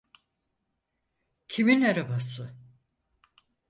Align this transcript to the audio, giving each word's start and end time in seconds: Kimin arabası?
Kimin 1.47 1.81
arabası? 1.81 2.53